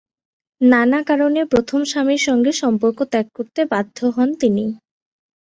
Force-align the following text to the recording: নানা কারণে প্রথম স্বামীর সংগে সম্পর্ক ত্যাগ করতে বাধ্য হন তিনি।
নানা 0.61 0.99
কারণে 1.03 1.41
প্রথম 1.51 1.79
স্বামীর 1.83 2.21
সংগে 2.27 2.51
সম্পর্ক 2.61 2.99
ত্যাগ 3.11 3.27
করতে 3.37 3.61
বাধ্য 3.71 3.97
হন 4.15 4.29
তিনি। 4.41 4.65